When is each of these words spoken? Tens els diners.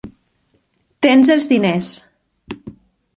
Tens 1.07 1.29
els 1.35 1.49
diners. 1.51 1.91